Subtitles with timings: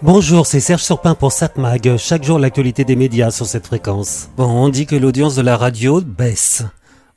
[0.00, 1.96] Bonjour, c'est Serge Surpin pour SatMag.
[1.96, 4.28] Chaque jour, l'actualité des médias sur cette fréquence.
[4.36, 6.62] Bon, on dit que l'audience de la radio baisse.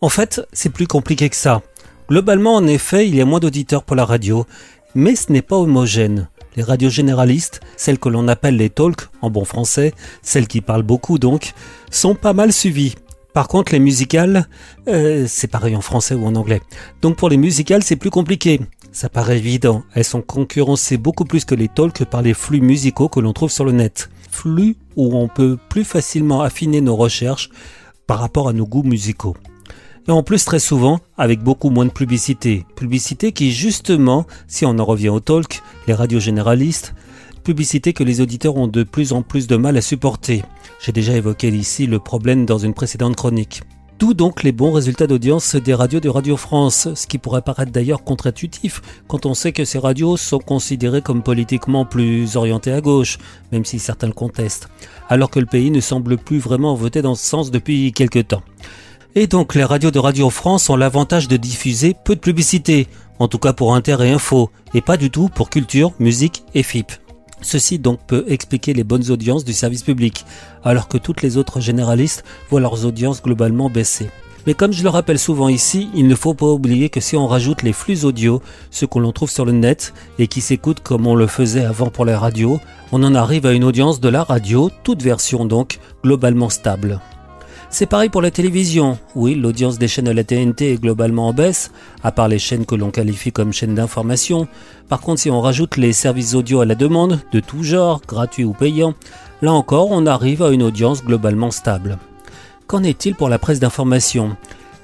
[0.02, 1.62] En fait, c'est plus compliqué que ça.
[2.10, 4.48] Globalement, en effet, il y a moins d'auditeurs pour la radio,
[4.96, 6.28] mais ce n'est pas homogène.
[6.56, 9.94] Les radios généralistes, celles que l'on appelle les talks en bon français,
[10.24, 11.54] celles qui parlent beaucoup donc,
[11.92, 12.96] sont pas mal suivies.
[13.36, 14.48] Par contre, les musicales,
[14.88, 16.62] euh, c'est pareil en français ou en anglais.
[17.04, 18.60] Donc pour les musicales, c'est plus compliqué.
[18.92, 19.84] Ça paraît évident.
[19.94, 23.52] Elles sont concurrencées beaucoup plus que les talks par les flux musicaux que l'on trouve
[23.52, 24.10] sur le net.
[24.30, 27.50] Flux où on peut plus facilement affiner nos recherches
[28.06, 29.36] par rapport à nos goûts musicaux.
[30.08, 32.66] Et en plus, très souvent, avec beaucoup moins de publicité.
[32.76, 36.94] Publicité qui, justement, si on en revient au talk, les radios généralistes,
[37.44, 40.44] publicité que les auditeurs ont de plus en plus de mal à supporter.
[40.84, 43.62] J'ai déjà évoqué ici le problème dans une précédente chronique.
[44.02, 47.72] D'où donc les bons résultats d'audience des radios de Radio France, ce qui pourrait paraître
[47.72, 52.82] d'ailleurs contre-intuitif quand on sait que ces radios sont considérées comme politiquement plus orientées à
[52.82, 53.20] gauche,
[53.52, 54.70] même si certains le contestent,
[55.08, 58.42] alors que le pays ne semble plus vraiment voter dans ce sens depuis quelque temps.
[59.14, 62.88] Et donc les radios de Radio France ont l'avantage de diffuser peu de publicité,
[63.20, 66.64] en tout cas pour Inter et Info, et pas du tout pour culture, musique et
[66.64, 66.92] FIP.
[67.42, 70.26] Ceci donc peut expliquer les bonnes audiences du service public,
[70.64, 74.10] alors que toutes les autres généralistes voient leurs audiences globalement baisser.
[74.48, 77.28] Mais comme je le rappelle souvent ici, il ne faut pas oublier que si on
[77.28, 81.06] rajoute les flux audio, ceux que l'on trouve sur le net et qui s'écoutent comme
[81.06, 82.60] on le faisait avant pour les radios,
[82.92, 87.00] on en arrive à une audience de la radio, toute version donc, globalement stable.
[87.74, 89.00] C'est pareil pour la télévision.
[89.16, 91.72] Oui, l'audience des chaînes de la TNT est globalement en baisse,
[92.04, 94.50] à part les chaînes que l'on qualifie comme chaînes d'information.
[94.90, 98.44] Par contre, si on rajoute les services audio à la demande, de tout genre, gratuits
[98.44, 98.94] ou payants,
[99.42, 101.98] là encore, on arrive à une audience globalement stable.
[102.68, 104.36] Qu'en est-il pour la presse d'information?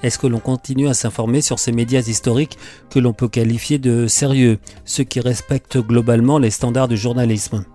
[0.02, 2.58] Est-ce que l'on continue à s'informer sur ces médias historiques
[2.90, 7.66] que l'on peut qualifier de sérieux, ceux qui respectent globalement les standards du journalisme?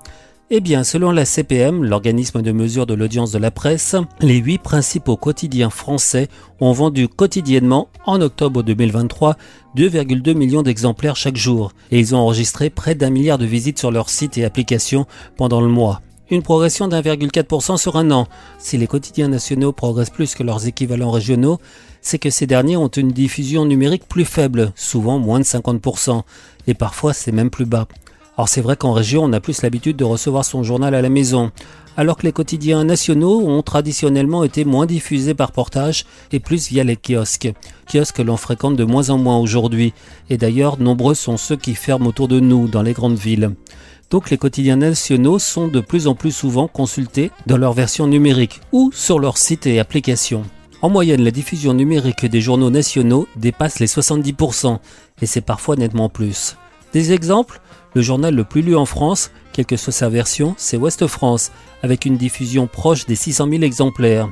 [0.55, 4.59] Eh bien, selon la CPM, l'organisme de mesure de l'audience de la presse, les huit
[4.59, 6.29] principaux quotidiens français
[6.61, 9.39] ont vendu quotidiennement, en octobre 2023,
[9.75, 13.91] 2,2 millions d'exemplaires chaque jour, et ils ont enregistré près d'un milliard de visites sur
[13.91, 15.07] leurs sites et applications
[15.39, 16.03] pendant le mois.
[16.31, 18.29] Une progression d'1,4% sur un an.
[18.59, 21.61] Si les quotidiens nationaux progressent plus que leurs équivalents régionaux,
[22.03, 26.25] c'est que ces derniers ont une diffusion numérique plus faible, souvent moins de 50%,
[26.67, 27.89] et parfois c'est même plus bas.
[28.39, 31.11] Alors c'est vrai qu'en région, on a plus l'habitude de recevoir son journal à la
[31.11, 31.51] maison,
[31.99, 36.83] alors que les quotidiens nationaux ont traditionnellement été moins diffusés par portage et plus via
[36.83, 37.53] les kiosques.
[37.87, 39.93] Kiosques que l'on fréquente de moins en moins aujourd'hui,
[40.31, 43.51] et d'ailleurs nombreux sont ceux qui ferment autour de nous dans les grandes villes.
[44.09, 48.61] Donc les quotidiens nationaux sont de plus en plus souvent consultés dans leur version numérique
[48.73, 50.45] ou sur leur site et applications.
[50.81, 54.79] En moyenne, la diffusion numérique des journaux nationaux dépasse les 70%,
[55.21, 56.57] et c'est parfois nettement plus.
[56.93, 57.62] Des exemples
[57.95, 61.53] le journal le plus lu en France, quelle que soit sa version, c'est Ouest France,
[61.83, 64.29] avec une diffusion proche des 600 000 exemplaires.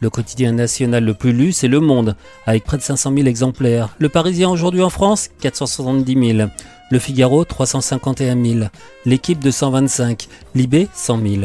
[0.00, 3.90] Le quotidien national le plus lu, c'est Le Monde, avec près de 500 000 exemplaires.
[3.98, 6.48] Le Parisien aujourd'hui en France, 470 000.
[6.90, 8.66] Le Figaro, 351 000.
[9.06, 10.26] L'équipe 225.
[10.56, 11.42] Libé, 100 000.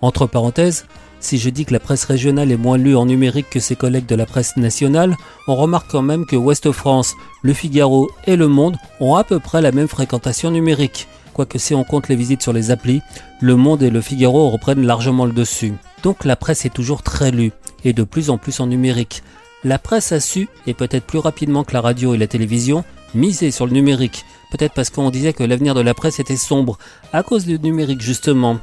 [0.00, 0.86] Entre parenthèses,
[1.20, 4.06] si je dis que la presse régionale est moins lue en numérique que ses collègues
[4.06, 5.16] de la presse nationale,
[5.46, 9.38] on remarque quand même que Ouest France, Le Figaro et Le Monde ont à peu
[9.38, 11.06] près la même fréquentation numérique.
[11.34, 13.02] Quoique si on compte les visites sur les applis,
[13.40, 15.74] Le Monde et Le Figaro reprennent largement le dessus.
[16.02, 17.52] Donc la presse est toujours très lue,
[17.84, 19.22] et de plus en plus en numérique.
[19.62, 22.82] La presse a su, et peut-être plus rapidement que la radio et la télévision,
[23.14, 24.24] miser sur le numérique.
[24.50, 26.78] Peut-être parce qu'on disait que l'avenir de la presse était sombre,
[27.12, 28.58] à cause du numérique justement.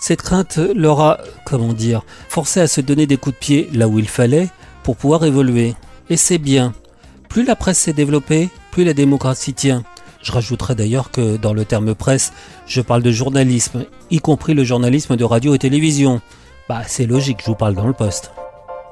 [0.00, 3.86] Cette crainte leur a, comment dire, forcé à se donner des coups de pied là
[3.86, 4.48] où il fallait
[4.82, 5.74] pour pouvoir évoluer.
[6.08, 6.72] Et c'est bien.
[7.28, 9.84] Plus la presse s'est développée, plus la démocratie tient.
[10.22, 12.32] Je rajouterai d'ailleurs que dans le terme presse,
[12.66, 16.20] je parle de journalisme, y compris le journalisme de radio et télévision.
[16.68, 18.32] Bah c'est logique, je vous parle dans le poste.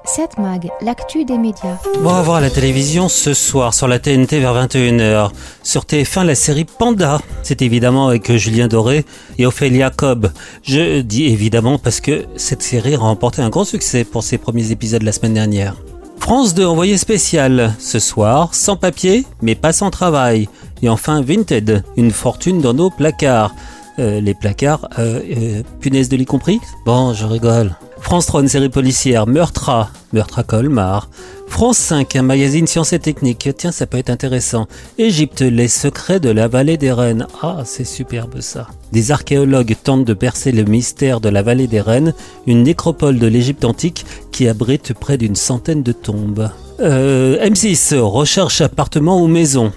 [0.09, 1.77] 7 Mag, l'actu des médias.
[2.03, 5.31] Bon, on va voir la télévision ce soir sur la TNT vers 21h.
[5.63, 7.21] Sur TF1, la série Panda.
[7.43, 9.05] C'est évidemment avec Julien Doré
[9.37, 10.33] et Ophélia Cobb.
[10.63, 14.71] Je dis évidemment parce que cette série a remporté un grand succès pour ses premiers
[14.71, 15.77] épisodes la semaine dernière.
[16.19, 20.49] France 2 envoyé spécial ce soir, sans papier mais pas sans travail.
[20.81, 23.55] Et enfin Vinted, une fortune dans nos placards.
[23.99, 27.77] Euh, les placards, euh, euh, punaise de lit compris Bon, je rigole.
[28.01, 31.11] France 3, une série policière, Meurtre à, Colmar.
[31.47, 33.49] France 5, un magazine sciences et techniques.
[33.57, 34.67] Tiens, ça peut être intéressant.
[34.97, 37.27] Égypte, les secrets de la vallée des reines.
[37.43, 38.69] Ah, c'est superbe ça.
[38.93, 42.15] Des archéologues tentent de percer le mystère de la vallée des reines,
[42.47, 46.51] une nécropole de l'Égypte antique qui abrite près d'une centaine de tombes.
[46.81, 49.73] Euh, M6, recherche appartement ou maison.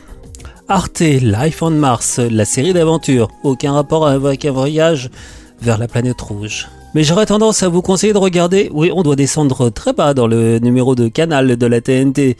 [0.68, 3.28] Arte, Life on Mars, la série d'aventure.
[3.44, 5.10] Aucun rapport avec un voyage
[5.62, 6.70] vers la planète rouge.
[6.94, 10.28] Mais j'aurais tendance à vous conseiller de regarder, oui, on doit descendre très bas dans
[10.28, 12.36] le numéro de canal de la TNT.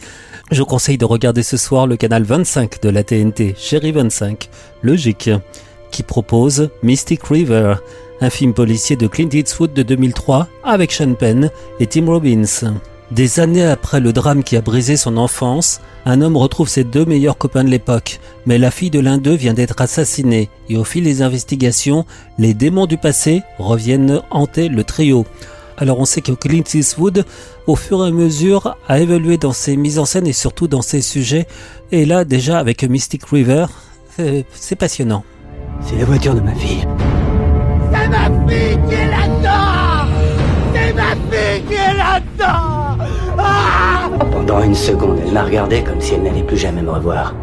[0.52, 4.50] Je conseille de regarder ce soir le canal 25 de la TNT, Chérie 25,
[4.84, 5.30] logique,
[5.90, 7.76] qui propose Mystic River,
[8.20, 11.50] un film policier de Clint Eastwood de 2003 avec Sean Penn
[11.80, 12.74] et Tim Robbins.
[13.12, 17.04] Des années après le drame qui a brisé son enfance, un homme retrouve ses deux
[17.04, 20.86] meilleurs copains de l'époque, mais la fille de l'un d'eux vient d'être assassinée, et au
[20.86, 22.06] fil des investigations,
[22.38, 25.26] les démons du passé reviennent hanter le trio.
[25.78, 27.26] Alors on sait que Clint Eastwood,
[27.68, 30.82] au fur et à mesure, a évolué dans ses mises en scène et surtout dans
[30.82, 31.48] ses sujets,
[31.92, 33.66] et là déjà avec Mystic River,
[34.54, 35.26] c'est passionnant.
[35.82, 36.88] C'est la voiture de ma fille.
[37.92, 39.11] C'est ma fille qui est
[41.12, 43.06] ma fille qui est là-dedans
[43.38, 47.34] ah Pendant une seconde, elle m'a regardé comme si elle n'allait plus jamais me revoir.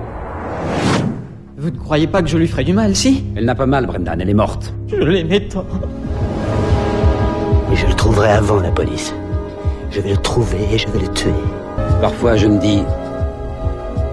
[1.57, 3.25] Vous ne croyez pas que je lui ferai du mal, si?
[3.37, 4.73] Elle n'a pas mal, Brendan, elle est morte.
[4.89, 5.67] Je l'aimais tant.
[7.73, 9.13] Et je le trouverai avant la police.
[9.91, 11.33] Je vais le trouver et je vais le tuer.
[12.01, 12.83] Parfois, je me dis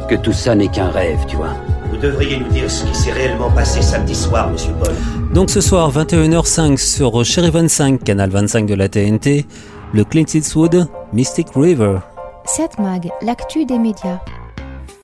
[0.09, 1.53] que tout ça n'est qu'un rêve, tu vois.
[1.95, 4.93] Vous devriez nous dire ce qui s'est réellement passé samedi soir, monsieur Paul.
[5.33, 9.45] Donc ce soir, 21h05 sur Cherry 25, canal 25 de la TNT,
[9.93, 11.99] le Clint Eastwood Mystic River.
[12.43, 14.19] 7 Mag, l'actu des médias.